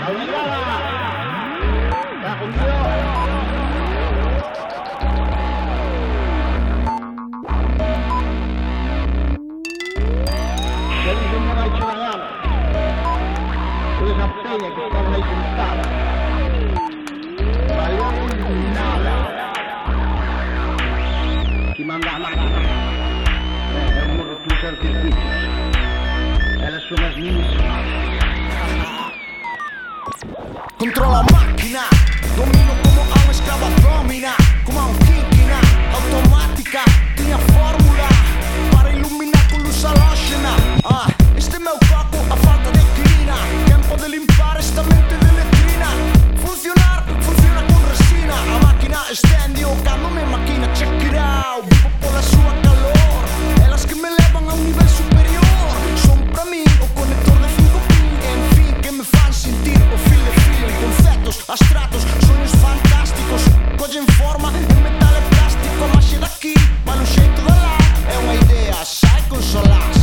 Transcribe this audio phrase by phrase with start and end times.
[0.00, 0.98] 好厉害啊！
[2.22, 2.56] 大红牛，
[11.02, 11.97] 神勇的赛。
[14.00, 15.88] una fede che stanno mai puntata.
[17.66, 18.16] Ballare
[18.48, 19.12] in nada.
[21.74, 22.60] Chi manda a macchina?
[23.72, 25.16] Eh, è un morro più certificio.
[26.60, 27.96] È la sua smissione.
[30.76, 31.57] Contro la macchina.
[61.48, 63.40] Astratos son os fantásticos
[63.78, 66.52] Collen forma en metal e plástico Mas daqui,
[66.84, 69.96] mas no xeito de lá É unha idea, sai con solas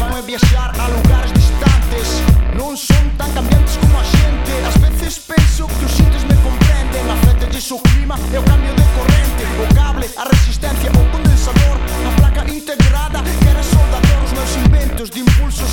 [0.00, 2.24] Fanme viaxar a lugares distantes.
[2.56, 7.04] Non son tan cambiantes como a xente As veces penso que os sintes me comprenden
[7.20, 9.44] Afectelles o clima e o cambio de corrente.
[9.60, 11.76] O cable, a resistencia, o condensador
[12.08, 15.68] A placa integrada que era soldador Os meus inventos de impulsos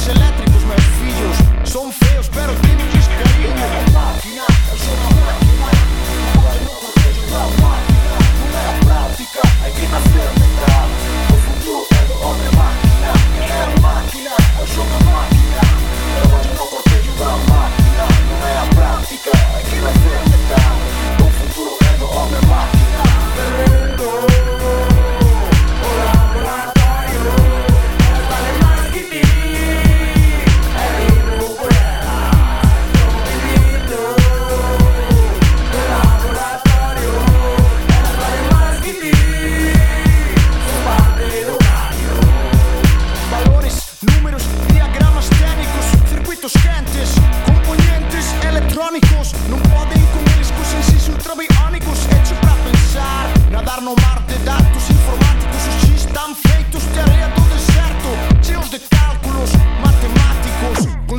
[14.78, 15.07] From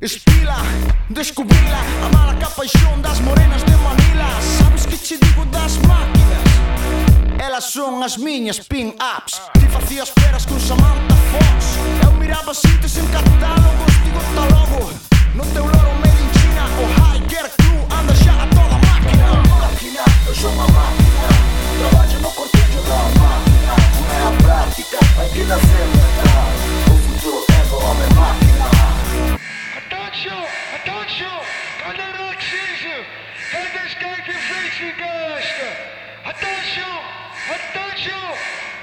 [0.00, 0.62] Espila,
[1.10, 4.28] descubrila A mala paixón das morenas de Manila.
[4.58, 6.42] Sabes que che digo das máquinas?
[7.38, 9.42] Elas son as miñas pin-ups.
[9.58, 10.97] Ti facías peras con xamán
[34.78, 35.70] Фигашка!
[36.30, 36.98] Attention!
[37.56, 38.30] Attention!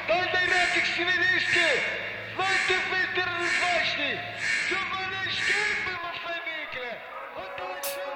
[0.07, 1.67] Дальний рейтинг сівілішки!
[2.35, 4.19] Знайте витер розвачний!
[4.69, 5.53] Сьогоднішки
[5.85, 6.87] було саміке!
[7.41, 8.15] Attention!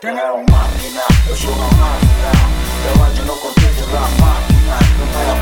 [0.00, 1.06] Ти не у Мартіна,
[1.38, 2.32] що у Мартіна
[2.84, 5.41] Давайте ну крутити за Мартіна Ну не